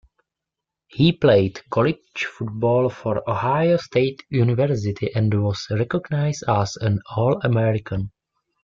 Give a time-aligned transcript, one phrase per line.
[0.87, 8.09] He played college football for Ohio State University, and was recognized as an All-American.